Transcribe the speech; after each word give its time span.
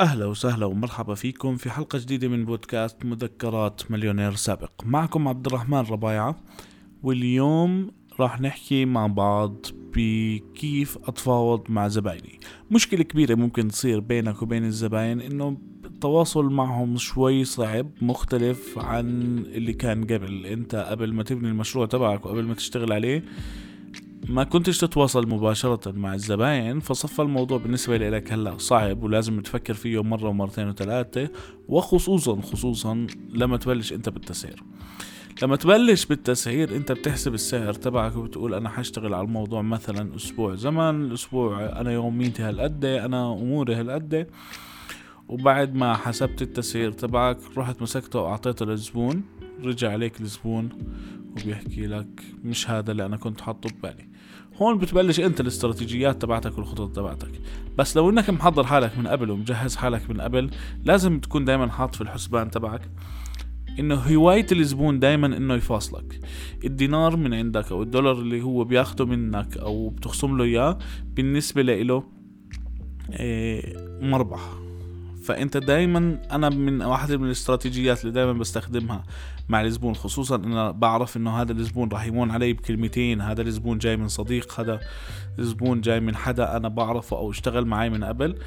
أهلا 0.00 0.26
وسهلا 0.26 0.66
ومرحبا 0.66 1.14
فيكم 1.14 1.56
في 1.56 1.70
حلقة 1.70 1.98
جديدة 1.98 2.28
من 2.28 2.44
بودكاست 2.44 3.04
مذكرات 3.04 3.90
مليونير 3.90 4.34
سابق. 4.34 4.70
معكم 4.84 5.28
عبد 5.28 5.46
الرحمن 5.46 5.78
ربايعة 5.78 6.36
واليوم 7.02 7.90
راح 8.20 8.40
نحكي 8.40 8.84
مع 8.84 9.06
بعض 9.06 9.66
بكيف 9.96 10.98
أتفاوض 11.04 11.70
مع 11.70 11.88
زبايني. 11.88 12.40
مشكلة 12.70 13.02
كبيرة 13.02 13.34
ممكن 13.34 13.68
تصير 13.68 14.00
بينك 14.00 14.42
وبين 14.42 14.64
الزباين 14.64 15.20
إنه 15.20 15.58
التواصل 15.84 16.44
معهم 16.44 16.96
شوي 16.96 17.44
صعب 17.44 17.90
مختلف 18.02 18.78
عن 18.78 19.06
اللي 19.38 19.72
كان 19.72 20.04
قبل. 20.04 20.46
أنت 20.46 20.74
قبل 20.74 21.14
ما 21.14 21.22
تبني 21.22 21.48
المشروع 21.48 21.86
تبعك 21.86 22.26
وقبل 22.26 22.44
ما 22.44 22.54
تشتغل 22.54 22.92
عليه 22.92 23.24
ما 24.28 24.44
كنتش 24.44 24.78
تتواصل 24.78 25.28
مباشرة 25.28 25.92
مع 25.92 26.14
الزباين 26.14 26.80
فصفى 26.80 27.22
الموضوع 27.22 27.58
بالنسبة 27.58 27.96
لك 27.96 28.32
هلأ 28.32 28.58
صعب 28.58 29.02
ولازم 29.02 29.40
تفكر 29.40 29.74
فيه 29.74 30.02
مرة 30.02 30.28
ومرتين 30.28 30.68
وثلاثة 30.68 31.28
وخصوصا 31.68 32.40
خصوصا 32.40 33.06
لما 33.32 33.56
تبلش 33.56 33.92
أنت 33.92 34.08
بالتسعير. 34.08 34.62
لما 35.42 35.56
تبلش 35.56 36.04
بالتسعير 36.04 36.76
أنت 36.76 36.92
بتحسب 36.92 37.34
السعر 37.34 37.72
تبعك 37.72 38.16
وبتقول 38.16 38.54
أنا 38.54 38.68
حاشتغل 38.68 39.14
على 39.14 39.24
الموضوع 39.24 39.62
مثلا 39.62 40.16
أسبوع 40.16 40.54
زمان 40.54 41.04
الأسبوع 41.04 41.80
أنا 41.80 41.92
يوميتي 41.92 42.42
هالقد 42.42 42.84
أنا 42.84 43.32
أموري 43.32 43.74
هالقد. 43.74 44.26
وبعد 45.30 45.74
ما 45.74 45.96
حسبت 45.96 46.42
التسعير 46.42 46.92
تبعك 46.92 47.38
رحت 47.56 47.82
مسكته 47.82 48.20
وأعطيته 48.20 48.66
للزبون 48.66 49.22
رجع 49.64 49.92
عليك 49.92 50.20
الزبون 50.20 50.68
وبيحكي 51.30 51.86
لك 51.86 52.22
مش 52.44 52.70
هذا 52.70 52.92
اللي 52.92 53.06
أنا 53.06 53.16
كنت 53.16 53.40
حاطه 53.40 53.70
ببالي 53.70 54.08
هون 54.56 54.78
بتبلش 54.78 55.20
أنت 55.20 55.40
الاستراتيجيات 55.40 56.22
تبعتك 56.22 56.58
والخطط 56.58 56.96
تبعتك. 56.96 57.30
بس 57.78 57.96
لو 57.96 58.10
إنك 58.10 58.30
محضر 58.30 58.64
حالك 58.64 58.98
من 58.98 59.06
قبل 59.06 59.30
ومجهز 59.30 59.76
حالك 59.76 60.10
من 60.10 60.20
قبل 60.20 60.50
لازم 60.84 61.20
تكون 61.20 61.44
دايما 61.44 61.70
حاط 61.70 61.94
في 61.94 62.00
الحسبان 62.00 62.50
تبعك 62.50 62.90
إنه 63.78 63.94
هواية 63.94 64.46
الزبون 64.52 64.98
دايما 64.98 65.26
إنه 65.26 65.54
يفاصلك. 65.54 66.20
الدينار 66.64 67.16
من 67.16 67.34
عندك 67.34 67.72
أو 67.72 67.82
الدولار 67.82 68.18
اللي 68.18 68.42
هو 68.42 68.64
بياخده 68.64 69.04
منك 69.06 69.56
أو 69.56 69.88
بتخصم 69.88 70.38
له 70.38 70.44
إياه 70.44 70.78
بالنسبة 71.14 71.62
له 71.62 72.04
إيه 73.12 73.76
مربح. 74.00 74.69
فأنت 75.30 75.56
دايما 75.56 76.18
أنا 76.30 76.48
من 76.48 76.82
واحدة 76.82 77.18
من 77.18 77.26
الاستراتيجيات 77.26 78.00
اللي 78.00 78.12
دايما 78.12 78.32
بستخدمها 78.32 79.04
مع 79.48 79.60
الزبون 79.62 79.94
خصوصا 79.94 80.36
أنا 80.36 80.70
بعرف 80.70 81.16
إنه 81.16 81.30
هذا 81.40 81.52
الزبون 81.52 81.88
راح 81.88 82.06
يمون 82.06 82.30
علي 82.30 82.52
بكلمتين 82.52 83.20
هذا 83.20 83.42
الزبون 83.42 83.78
جاي 83.78 83.96
من 83.96 84.08
صديق 84.08 84.60
هذا 84.60 84.80
الزبون 85.38 85.80
جاي 85.80 86.00
من 86.00 86.16
حدا 86.16 86.56
أنا 86.56 86.68
بعرفه 86.68 87.16
أو 87.16 87.30
اشتغل 87.30 87.64
معي 87.64 87.90
من 87.90 88.04
قبل 88.04 88.38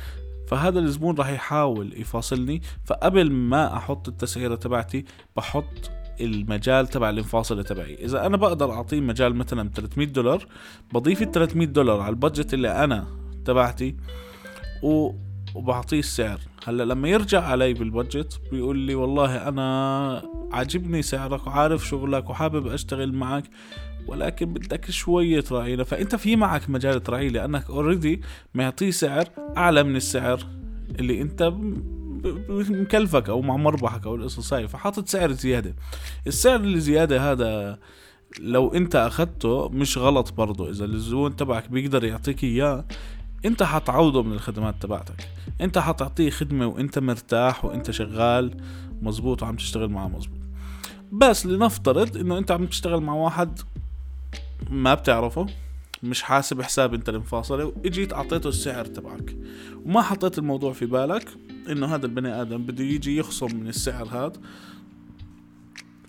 فهذا 0.48 0.80
الزبون 0.80 1.16
راح 1.16 1.30
يحاول 1.30 1.94
يفاصلني. 2.02 2.62
فقبل 2.86 3.32
ما 3.32 3.78
أحط 3.78 4.08
التسعيرة 4.08 4.56
تبعتي 4.56 5.06
بحط 5.36 5.92
المجال 6.22 6.88
تبع 6.88 7.10
الانفاصلة 7.10 7.62
تبعي. 7.62 7.94
إذا 7.94 8.26
أنا 8.26 8.38
بقدر 8.38 8.72
أعطيه 8.72 9.02
مجال 9.02 9.36
مثلا 9.36 9.70
300 9.70 10.08
دولار 10.08 10.48
بضيف 10.94 11.22
ال 11.22 11.32
300 11.32 11.68
دولار 11.68 12.00
على 12.00 12.10
البادجت 12.10 12.54
اللي 12.54 12.84
أنا 12.84 13.08
تبعتي 13.46 13.96
و 14.84 15.12
وبعطيه 15.56 16.00
السعر. 16.00 16.40
هلا 16.66 16.84
لما 16.84 17.10
يرجع 17.10 17.44
علي 17.44 17.74
بالبادجت 17.74 18.42
بيقول 18.52 18.78
لي 18.78 18.96
والله 18.96 19.48
أنا 19.48 20.24
عاجبني 20.52 21.02
سعرك 21.02 21.48
وعارف 21.48 21.88
شغلك 21.88 22.30
وحابب 22.30 22.68
أشتغل 22.68 23.14
معك 23.14 23.44
ولكن 24.08 24.54
بدك 24.54 24.92
شوية 24.92 25.42
تراعينا 25.42 25.84
فأنت 25.84 26.16
في 26.16 26.36
معك 26.36 26.70
مجال 26.70 27.04
تراعيه 27.04 27.30
لانك 27.30 27.70
اوريدي 27.70 28.22
معطيه 28.54 28.92
سعر 28.92 29.26
أعلى 29.58 29.84
من 29.84 29.96
السعر 29.96 30.48
اللي 31.00 31.22
أنت 31.22 31.54
مكلفك 32.70 33.30
أو 33.30 33.42
مع 33.42 33.58
مربحك 33.58 34.06
أو 34.06 34.16
القصص 34.16 34.54
هاي 34.54 34.68
فحاطط 34.68 35.08
سعر 35.08 35.32
زيادة. 35.32 35.76
السعر 36.28 36.60
اللي 36.60 36.80
زيادة 36.80 37.32
هذا 37.32 37.80
لو 38.40 38.74
أنت 38.74 38.96
أخذته 38.96 39.70
مش 39.70 39.98
غلط 39.98 40.34
برضه. 40.34 40.70
إذا 40.70 40.86
الزبون 40.86 41.36
تبعك 41.36 41.70
بيقدر 41.70 42.04
يعطيك 42.04 42.44
إياه 42.44 42.86
أنت 43.46 43.64
حتعوضه 43.64 44.24
من 44.24 44.34
الخدمات 44.34 44.76
تبعتك. 44.82 45.28
انت 45.62 45.78
حتعطيه 45.78 46.30
خدمة 46.30 46.68
وانت 46.68 47.00
مرتاح 47.00 47.66
وانت 47.66 47.92
شغال 47.92 48.58
مزبوط 49.02 49.44
وعم 49.44 49.56
تشتغل 49.56 49.90
معه 49.90 50.08
مزبوط 50.08 50.40
بس 51.12 51.46
لنفترض 51.46 52.18
انه 52.18 52.38
انت 52.38 52.52
عم 52.52 52.66
تشتغل 52.66 53.02
مع 53.02 53.14
واحد 53.14 53.60
ما 54.70 54.94
بتعرفه 54.94 55.48
مش 56.04 56.24
حاسب 56.24 56.62
حساب 56.62 56.94
انت 56.94 57.10
المفاصلة 57.10 57.66
واجيت 57.66 58.14
اعطيته 58.14 58.48
السعر 58.48 58.86
تبعك. 58.86 59.36
وما 59.86 60.02
حطيت 60.02 60.38
الموضوع 60.38 60.74
في 60.74 60.86
بالك 60.86 61.30
انه 61.70 61.96
هذا 61.96 62.06
البني 62.06 62.42
آدم 62.42 62.66
بده 62.66 62.84
يجي 62.84 63.18
يخصم 63.18 63.56
من 63.56 63.68
السعر 63.68 64.08
هذا. 64.08 64.42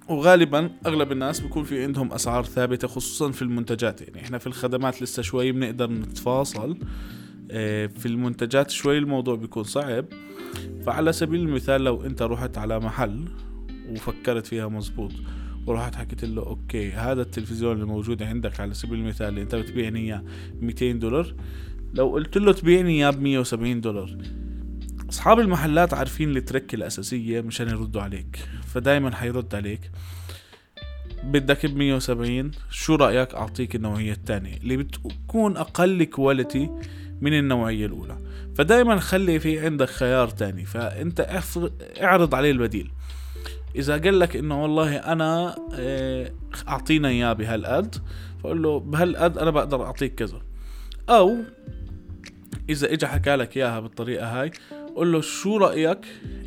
وغالبا 0.09 0.71
أغلب 0.87 1.13
الناس 1.13 1.41
بيكون 1.41 1.65
في 1.65 1.83
عندهم 1.83 2.13
أسعار 2.13 2.45
ثابتة 2.45 2.89
خصوصا 2.89 3.31
في 3.31 3.43
المنتجات. 3.43 4.01
يعني 4.01 4.21
إحنا 4.21 4.39
في 4.39 4.47
الخدمات 4.47 5.03
لسه 5.03 5.23
شوي 5.23 5.53
بنقدر 5.53 5.91
نتفاصل. 5.91 6.79
في 7.89 8.07
المنتجات 8.07 8.71
شوي 8.71 8.99
الموضوع 8.99 9.35
بيكون 9.35 9.65
صعب. 9.65 10.05
فعلى 10.87 11.13
سبيل 11.13 11.41
المثال 11.41 11.85
لو 11.85 12.03
انت 12.05 12.23
رحت 12.23 12.59
على 12.59 12.81
محل 12.81 13.25
وفكرت 13.91 14.47
فيها 14.47 14.69
مزبوط 14.69 15.13
ورحت 15.67 15.95
حكيت 15.95 16.25
له 16.25 16.43
okay 16.43 16.93
هذا 16.93 17.23
التلفزيون 17.23 17.73
اللي 17.73 17.87
موجود 17.87 18.23
عندك 18.23 18.61
على 18.61 18.75
سبيل 18.75 18.99
المثال 18.99 19.29
اللي 19.29 19.43
انت 19.43 19.55
بتبيعني 19.55 20.01
اياه 20.01 20.23
200 20.61 20.93
دولار 20.93 21.35
لو 21.95 22.09
قلت 22.09 22.39
له 22.39 22.53
تبيعني 22.53 22.91
اياه 22.91 23.11
ب 23.11 23.21
170 23.21 23.81
دولار 23.81 24.19
أصحاب 25.11 25.41
المحلات 25.41 25.95
عارفين 25.95 26.37
ال 26.37 26.42
tricks 26.42 26.75
الأساسية 26.75 27.41
مشان 27.41 27.69
يردوا 27.69 28.03
عليك 28.03 28.39
فدايما 28.67 29.15
حيرد 29.15 29.55
عليك. 29.55 29.91
بدك 31.25 31.67
ب 31.67 31.77
170 31.77 32.51
شو 32.71 32.95
رأيك؟ 32.95 33.35
أعطيك 33.35 33.77
النوعية 33.77 34.13
الثانية 34.13 34.57
اللي 34.57 34.77
بتكون 34.77 35.57
أقل 35.57 36.05
quality 36.05 36.71
من 37.21 37.39
النوعيه 37.39 37.87
الأولى. 37.87 38.19
فدايما 38.55 38.99
خلي 38.99 39.41
في 39.41 39.59
عندك 39.59 39.91
خيار 39.91 40.29
تاني 40.29 40.65
فأنت 40.65 41.41
اعرض 42.03 42.35
عليه 42.35 42.51
البديل. 42.51 42.91
إذا 43.77 43.99
قال 43.99 44.19
لك 44.19 44.37
إنه 44.37 44.63
والله 44.63 44.97
أنا 44.97 45.57
آه، 45.75 46.33
أعطينا 46.69 47.09
إياه 47.09 47.33
بهالقد 47.33 47.95
فقول 48.43 48.63
له 48.63 48.81
بهالقد 48.81 49.39
أنا 49.39 49.51
بقدر 49.51 49.83
أعطيك 49.85 50.15
كذا. 50.15 50.41
أو 51.09 51.37
إذا 52.71 52.93
اجى 52.93 53.07
حكى 53.07 53.37
لك 53.37 53.57
إياها 53.57 53.81
بالطريقة 53.81 54.27
هاي 54.27 54.51
قول 54.97 55.13
له 55.13 55.21
شو 55.21 55.57
رأيك 55.57 55.99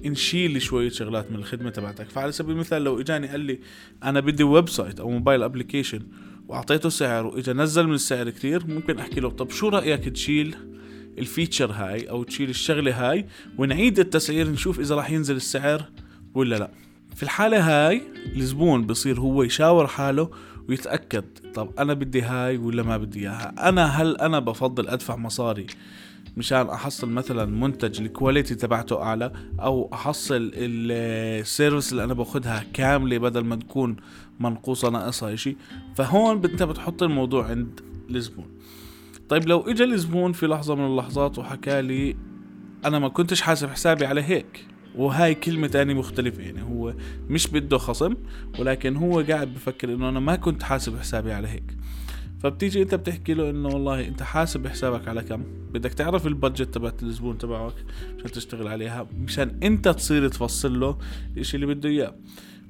نشيل 0.06 0.62
شوية 0.62 0.90
شغلات 0.90 1.32
من 1.32 1.38
الخدمة 1.38 1.70
تبعتك. 1.70 2.10
فعلى 2.10 2.32
سبيل 2.32 2.52
المثال 2.52 2.84
لو 2.84 3.00
إجاني 3.00 3.28
قال 3.28 3.40
لي 3.40 3.60
أنا 4.04 4.20
بدي 4.20 4.44
website 4.44 5.00
أو 5.00 5.10
mobile 5.09 5.44
application 5.44 6.02
وأعطيته 6.47 6.90
سعر 6.90 7.25
واجا 7.25 7.53
نزل 7.53 7.88
من 7.88 7.94
السعر 7.94 8.30
كتير 8.30 8.68
ممكن 8.68 9.00
أحكي 9.00 9.19
له 9.19 9.30
طب 9.30 9.50
شو 9.50 9.69
رأيك 9.69 10.09
تشيل 10.09 10.56
ال 11.18 11.24
feature 11.24 11.72
هاي 11.72 12.09
أو 12.09 12.24
تشيل 12.24 12.50
الشغلة 12.50 13.12
هاي 13.12 13.25
ونعيد 13.58 14.00
التسعير 14.00 14.50
نشوف 14.50 14.80
إذا 14.80 14.96
راح 14.96 15.12
ينزل 15.12 15.36
السعر 15.36 15.84
ولا 16.34 16.56
لا. 16.56 16.72
في 17.16 17.24
الحالة 17.24 17.59
هاي 17.59 18.02
الزبون 18.36 18.86
بصير 18.88 19.19
هو 19.19 19.44
يشاور 19.44 19.88
حاله 19.88 20.30
ويتأكد 20.69 21.24
طب 21.53 21.69
أنا 21.80 21.94
بدي 21.94 22.22
هاي 22.22 22.57
ولا 22.57 22.84
ما 22.84 22.97
بدي 22.97 23.19
إياها؟ 23.19 23.69
أنا 23.69 23.86
هل 23.86 24.18
أنا 24.18 24.40
بفضل 24.40 24.88
أدفع 24.88 25.16
مصاري 25.16 25.66
مشان 26.38 26.70
أحصل 26.70 27.09
مثلا 27.09 27.46
منتج 27.46 28.02
ال 28.02 28.08
quality 28.08 28.56
تبعته 28.56 29.02
أعلى 29.02 29.31
أو 29.59 29.90
أحصل 29.94 30.52
ال 30.56 30.73
service 30.73 31.92
اللي 31.92 32.03
أنا 32.03 32.14
باخدها 32.14 32.66
كاملة 32.74 33.18
بدل 33.18 33.44
ما 33.44 33.56
تكون 33.56 33.96
منقوصة 34.40 34.90
ناقصها 34.90 35.34
إشي. 35.34 35.58
فهون 35.96 36.46
انت 36.46 36.64
بتحط 36.64 37.03
الموضوع 37.03 37.46
عند 37.48 37.80
الزبون 38.09 38.46
طيب 39.30 39.48
لو 39.48 39.62
اجى 39.62 39.84
الزبون 39.84 40.31
في 40.31 40.48
لحظة 40.48 40.75
من 40.75 40.86
اللحظات 40.86 41.40
وحكى 41.40 41.81
لي 41.81 42.16
أنا 42.86 43.00
ما 43.00 43.08
كنتش 43.08 43.42
حاسب 43.42 43.69
حسابي 43.69 44.06
على 44.06 44.24
هيك 44.24 44.66
وهاي 44.95 45.36
كلمة 45.36 45.68
تانية 45.68 45.94
مختلفة 45.94 46.44
يعني 46.44 46.63
هو 46.63 46.94
مش 47.30 47.48
بده 47.48 47.78
خصم 47.78 48.16
ولكن 48.60 48.95
هو 48.95 49.19
قاعد 49.19 49.54
بفكر 49.54 49.94
إنه 49.94 50.10
أنا 50.10 50.19
ما 50.19 50.36
كنت 50.36 50.63
حاسب 50.63 50.98
حسابي 50.98 51.34
على 51.34 51.48
هيك. 51.48 51.78
فبتيجي 52.39 52.81
انت 52.81 52.95
بتحكي 52.95 53.34
له 53.34 53.50
انه 53.50 53.69
والله 53.69 54.07
انت 54.07 54.24
حاسب 54.24 54.68
حسابك 54.68 55.07
على 55.07 55.22
كم؟ 55.22 55.44
بدك 55.74 55.94
تعرف 55.94 56.28
البادجت 56.28 56.74
تبعت 56.74 57.04
الزبون 57.04 57.38
تبعك 57.38 57.74
عشان 58.19 58.31
تشتغل 58.31 58.68
عليها 58.68 59.07
مشان 59.18 59.60
انت 59.63 59.88
تصير 59.88 60.28
تفصل 60.28 60.80
له 60.80 60.98
الإشي 61.34 61.56
اللي 61.56 61.66
بده 61.66 61.89
إياه. 61.89 62.16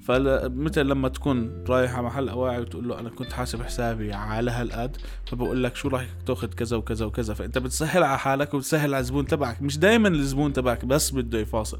فمثل 0.03 0.85
لما 0.85 1.09
تكون 1.09 1.63
رايح 1.69 1.95
على 1.95 2.05
محل 2.05 2.29
اواعي 2.29 2.59
وتقول 2.61 2.87
له 2.87 2.99
أنا 2.99 3.09
كنت 3.09 3.33
حاسب 3.33 3.61
حسابي 3.63 4.13
على 4.13 4.51
هالقد 4.51 4.97
فبقول 5.25 5.63
لك 5.63 5.75
شو 5.75 5.87
راح 5.87 6.07
تأخذ 6.25 6.47
كذا 6.47 6.77
وكذا 6.77 7.05
وكذا. 7.05 7.33
فأنت 7.33 7.57
بتسهل 7.57 8.03
على 8.03 8.19
حالك 8.19 8.53
وبتسهل 8.53 8.93
على 8.93 9.01
الزبون 9.01 9.25
تبعك 9.25 9.61
مش 9.61 9.77
دائما 9.77 10.07
الزبون 10.07 10.53
تبعك 10.53 10.85
بس 10.85 11.11
بده 11.11 11.39
يفاصل. 11.39 11.79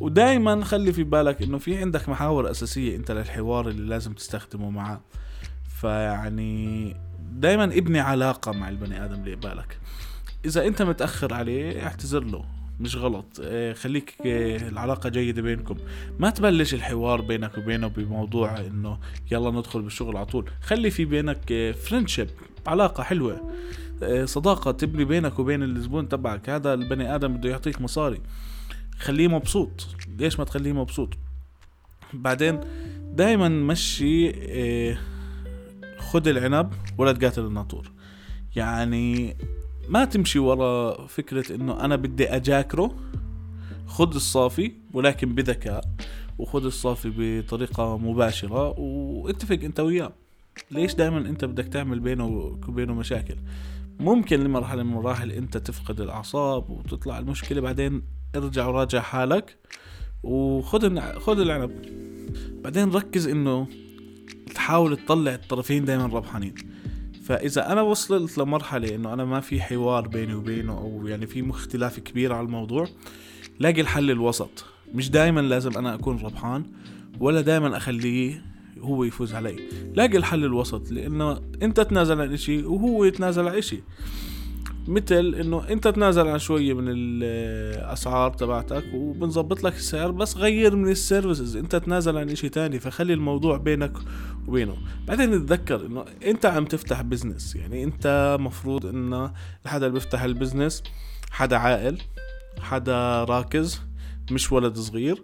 ودائما 0.00 0.64
خلي 0.64 0.92
في 0.92 1.04
بالك 1.04 1.42
إنه 1.42 1.58
في 1.58 1.76
عندك 1.76 2.08
محاور 2.08 2.50
أساسية 2.50 2.96
أنت 2.96 3.10
للحوار 3.10 3.68
اللي 3.68 3.88
لازم 3.88 4.12
تستخدمه 4.12 4.70
معاه. 4.70 5.00
فيعني 5.80 6.96
دائما 7.32 7.64
ابني 7.64 8.00
علاقة 8.00 8.52
مع 8.52 8.68
البني 8.68 9.04
آدم 9.04 9.14
اللي 9.14 9.34
قبالك 9.34 9.78
إذا 10.44 10.66
أنت 10.66 10.82
متأخر 10.82 11.34
عليه 11.34 11.84
اعتذر 11.86 12.24
له. 12.24 12.44
مش 12.80 12.96
غلط. 12.96 13.40
آه، 13.42 13.72
خليك 13.72 14.14
آه، 14.26 14.68
العلاقة 14.68 15.08
جيدة 15.08 15.42
بينكم. 15.42 15.76
ما 16.18 16.30
تبلش 16.30 16.74
الحوار 16.74 17.20
بينك 17.20 17.58
وبينه 17.58 17.86
بموضوع 17.86 18.60
إنه 18.60 18.98
يلا 19.32 19.50
ندخل 19.50 19.82
بالشغل 19.82 20.16
على 20.16 20.26
طول. 20.26 20.50
خلي 20.62 20.90
في 20.90 21.04
بينك 21.04 21.74
فريندشيب 21.82 22.28
علاقة 22.66 23.02
حلوة. 23.02 23.50
صداقة 24.24 24.70
تبني 24.70 25.04
بينك 25.04 25.38
وبين 25.38 25.62
الزبون 25.62 26.08
تبعك. 26.08 26.50
هذا 26.50 26.74
البني 26.74 27.14
آدم 27.14 27.36
بده 27.36 27.50
يعطيك 27.50 27.80
مصاري. 27.80 28.20
خليه 28.98 29.28
مبسوط. 29.28 29.86
ليش 30.18 30.38
ما 30.38 30.44
تخليه 30.44 30.72
مبسوط؟ 30.72 31.14
بعدين 32.12 32.60
دائما 33.12 33.48
مشي 33.48 34.32
خد 36.08 36.28
العنب 36.28 36.72
ولا 36.98 37.12
تقاتل 37.12 37.44
الناطور. 37.44 37.90
يعني 38.56 39.36
ما 39.88 40.04
تمشي 40.04 40.38
ورا 40.38 41.06
فكرة 41.06 41.54
إنه 41.54 41.84
أنا 41.84 41.96
بدي 41.96 42.28
أجاكره 42.36 42.96
خد 43.86 44.14
الصافي 44.14 44.72
ولكن 44.92 45.34
بذكاء 45.34 45.84
وخد 46.38 46.64
الصافي 46.64 47.12
بطريقة 47.16 47.98
مباشرة 47.98 48.78
واتفق 48.78 49.58
أنت 49.62 49.80
وياه. 49.80 50.12
ليش 50.70 50.94
دائما 50.94 51.18
أنت 51.18 51.44
بدك 51.44 51.64
تعمل 51.64 52.00
بينه 52.00 52.26
وبينه 52.68 52.94
مشاكل؟ 52.94 53.36
ممكن 54.00 54.40
لمرحلة 54.40 54.82
من 54.82 54.90
المراحل 54.90 55.32
أنت 55.32 55.56
تفقد 55.56 56.00
الأعصاب 56.00 56.70
وتطلع 56.70 57.18
المشكلة 57.18 57.60
بعدين 57.60 58.02
ارجع 58.36 58.66
وراجع 58.66 59.00
حالك 59.00 59.56
وخد 60.22 60.98
خد 61.18 61.38
العنب. 61.40 61.70
بعدين 62.62 62.90
ركز 62.90 63.28
إنه 63.28 63.68
تحاول 64.58 64.96
تطلع 64.96 65.34
الطرفين 65.34 65.84
دائما 65.84 66.06
ربحانين. 66.06 66.54
فإذا 67.24 67.72
أنا 67.72 67.82
وصلت 67.82 68.38
لمرحلة 68.38 68.94
إنه 68.94 69.12
أنا 69.12 69.24
ما 69.24 69.40
في 69.40 69.60
حوار 69.60 70.08
بيني 70.08 70.34
وبينه 70.34 70.78
أو 70.78 71.06
يعني 71.06 71.26
في 71.26 71.50
اختلاف 71.50 72.00
كبير 72.00 72.32
على 72.32 72.46
الموضوع 72.46 72.88
لاقي 73.60 73.80
الحل 73.80 74.10
الوسط. 74.10 74.64
مش 74.94 75.10
دائما 75.10 75.40
لازم 75.40 75.78
أنا 75.78 75.94
أكون 75.94 76.18
ربحان 76.18 76.64
ولا 77.20 77.40
دائما 77.40 77.76
أخليه 77.76 78.42
هو 78.80 79.04
يفوز 79.04 79.34
علي. 79.34 79.56
لاقي 79.94 80.16
الحل 80.16 80.44
الوسط 80.44 80.90
لأنه 80.90 81.40
أنت 81.62 81.80
تنازل 81.80 82.20
عن 82.20 82.32
إشي 82.32 82.62
وهو 82.62 83.04
يتنازل 83.04 83.48
عن 83.48 83.54
إشي. 83.54 83.80
مثل 84.86 85.34
إنه 85.34 85.68
أنت 85.68 85.88
تنازل 85.88 86.26
عن 86.26 86.38
شوية 86.38 86.74
من 86.74 86.84
الأسعار 86.88 88.32
تبعتك 88.32 88.84
وبنظبط 88.94 89.64
لك 89.64 89.74
السعر 89.74 90.10
بس 90.10 90.36
غير 90.36 90.76
من 90.76 90.90
السيرفيسز. 90.90 91.56
أنت 91.56 91.76
تنازل 91.76 92.16
عن 92.16 92.30
إشي 92.30 92.48
تاني 92.48 92.78
فخلي 92.78 93.12
الموضوع 93.12 93.56
بينك 93.56 93.92
وبينه. 94.48 94.76
بعدين 95.06 95.30
تتذكر 95.30 95.86
إنه 95.86 96.04
أنت 96.26 96.46
عم 96.46 96.64
تفتح 96.64 97.02
business 97.02 97.56
يعني 97.56 97.84
أنت 97.84 98.36
مفروض 98.40 98.86
انه 98.86 99.32
الحدا 99.64 99.86
اللي 99.86 99.98
بيفتح 99.98 100.22
ال 100.22 100.29
business 100.29 100.82
حدا 101.30 101.56
عاقل 101.56 101.98
حدا 102.60 103.24
راكز 103.24 103.80
مش 104.30 104.52
ولد 104.52 104.76
صغير. 104.76 105.22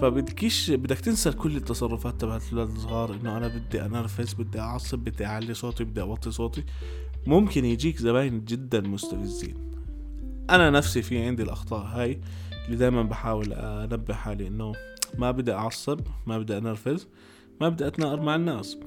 فبدكيش 0.00 0.70
بدك 0.70 0.98
تنسى 0.98 1.30
كل 1.30 1.56
التصرفات 1.56 2.20
تبعت 2.20 2.42
الاولاد 2.52 2.76
الصغار 2.76 3.14
إنه 3.14 3.36
أنا 3.36 3.48
بدي 3.48 3.84
أنرفز 3.84 4.34
بدي 4.34 4.60
أعصب 4.60 4.98
بدي 4.98 5.26
أعلي 5.26 5.54
صوتي 5.54 5.84
بدي 5.84 6.00
أوطي 6.00 6.30
صوتي. 6.30 6.64
ممكن 7.26 7.64
يجيك 7.64 7.98
زباين 7.98 8.44
جدا 8.44 8.80
مستفزين. 8.80 9.54
أنا 10.50 10.70
نفسي 10.70 11.02
في 11.02 11.18
عندي 11.18 11.42
الأخطاء 11.42 11.86
هاي 11.86 12.20
اللي 12.66 12.76
دائما 12.76 13.02
بحاول 13.02 13.52
أنبه 13.52 14.14
حالي 14.14 14.48
إنه 14.48 14.72
ما 15.18 15.30
بدي 15.30 15.52
أعصب 15.52 16.00
ما 16.26 16.38
بدي 16.38 16.58
أنرفز 16.58 17.08
ما 17.60 17.68
بدي 17.68 17.86
أتناقر 17.86 18.20
مع 18.20 18.34
الناس. 18.34 18.78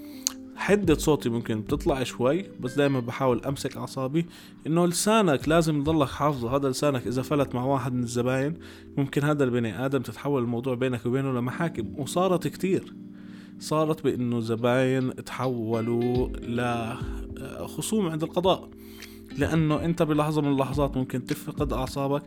حدة 0.56 0.96
صوتي 0.96 1.30
ممكن 1.30 1.62
بتطلع 1.62 2.04
شوي 2.04 2.46
بس 2.60 2.76
دائما 2.76 3.00
بحاول 3.00 3.46
أمسك 3.46 3.78
أعصابي 3.78 4.26
إنه 4.68 4.88
لسانك 4.88 5.50
لازم 5.50 5.80
يضلك 5.80 6.10
حافظه. 6.10 6.56
هذا 6.56 6.70
لسانك 6.70 7.08
إذا 7.08 7.22
فلت 7.22 7.56
مع 7.56 7.64
واحد 7.64 7.94
من 7.94 8.04
الزباين 8.04 8.54
ممكن 8.98 9.24
هذا 9.24 9.44
البني 9.44 9.86
آدم 9.86 10.02
تتحول 10.02 10.44
الموضوع 10.44 10.76
بينك 10.76 11.06
وبينه 11.06 11.32
لمحاكم. 11.32 12.00
وصارت 12.00 12.48
كتير. 12.48 12.94
صارت 13.60 14.04
بإنه 14.04 14.40
زباين 14.40 15.16
تحولوا 15.16 16.28
لخصوم 17.40 18.08
عند 18.08 18.24
القضاء. 18.24 18.70
لأنه 19.38 19.86
أنت 19.86 20.04
بلحظة 20.04 20.42
من 20.42 20.52
اللحظات 20.52 20.98
ممكن 20.98 21.26
تفقد 21.26 21.74
أعصابك 21.74 22.24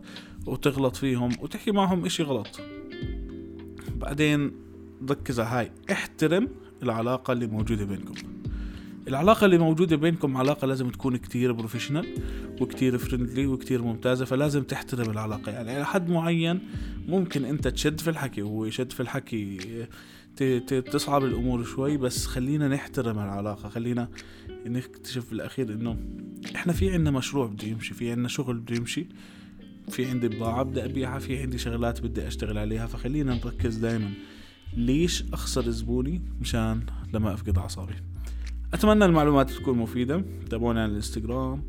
وتغلط 0.46 0.96
فيهم 0.96 1.30
وتحكي 1.40 1.70
معهم 1.70 2.04
إشي 2.04 2.22
غلط. 2.22 2.60
بعدين 3.96 4.52
ركز 5.10 5.40
على 5.40 5.48
هاي. 5.48 5.72
احترم 5.92 6.48
العلاقة 6.82 7.32
اللي 7.32 7.46
موجودة 7.46 7.84
بينكم. 7.84 8.14
العلاقة 9.08 9.44
اللي 9.44 9.58
موجودة 9.58 9.96
بينكم 9.96 10.36
علاقة 10.36 10.66
لازم 10.66 10.90
تكون 10.90 11.16
كتير 11.16 11.52
professional 11.52 12.06
وكتير 12.60 12.98
friendly 12.98 13.46
وكتير 13.46 13.82
ممتازة 13.82 14.24
فلازم 14.24 14.62
تحترم 14.62 15.10
العلاقة. 15.10 15.52
يعني 15.52 15.70
على 15.70 15.86
حد 15.86 16.10
معين 16.10 16.60
ممكن 17.08 17.44
أنت 17.44 17.68
تشد 17.68 18.00
في 18.00 18.10
الحكي 18.10 18.42
وهو 18.42 18.64
يشد 18.64 18.92
في 18.92 19.00
الحكي 19.00 19.58
تصعب 20.92 21.24
الأمور 21.24 21.64
شوي 21.64 21.96
بس 21.96 22.26
خلينا 22.26 22.68
نحترم 22.68 23.18
العلاقة 23.18 23.68
خلينا 23.68 24.08
نكتشف 24.66 25.30
بالاخير 25.30 25.72
إنه 25.72 25.96
إحنا 26.54 26.72
في 26.72 26.90
عنا 26.90 27.10
مشروع 27.10 27.46
بده 27.46 27.66
يمشي 27.68 27.94
في 27.94 28.12
عنا 28.12 28.28
شغل 28.28 28.58
بده 28.58 28.76
يمشي 28.76 29.06
في 29.88 30.06
عندي 30.06 30.28
بضاعة 30.28 30.62
بدي 30.62 30.84
أبيعها 30.84 31.18
في 31.18 31.42
عندي 31.42 31.58
شغلات 31.58 32.00
بدي 32.00 32.26
أشتغل 32.26 32.58
عليها 32.58 32.86
فخلينا 32.86 33.34
نركز 33.34 33.76
دايما. 33.76 34.10
ليش 34.76 35.24
أخسر 35.32 35.70
زبوني 35.70 36.22
مشان 36.40 36.86
لما 37.14 37.34
أفقد 37.34 37.58
أعصابي؟ 37.58 37.94
أتمنى 38.74 39.04
المعلومات 39.04 39.50
تكون 39.50 39.78
مفيدة. 39.78 40.24
تابعونا 40.50 40.82
على 40.82 40.90
الإنستغرام 40.90 41.64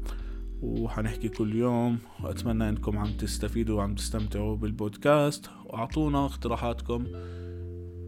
وحنحكي 0.61 1.29
كل 1.29 1.55
يوم. 1.55 1.97
وأتمنى 2.23 2.69
أنكم 2.69 2.97
عم 2.97 3.11
تستفيدوا 3.11 3.77
وعم 3.77 3.95
تستمتعوا 3.95 4.55
بالبودكاست. 4.55 5.49
وأعطونا 5.65 6.25
اقتراحاتكم. 6.25 7.05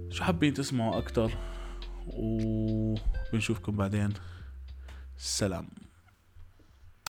شو 0.10 0.24
حابين 0.24 0.54
تسمعوا 0.54 0.98
أكتر؟ 0.98 1.31
وبنشوفكم 2.08 3.76
بعدين. 3.76 4.10
سلام. 5.18 5.85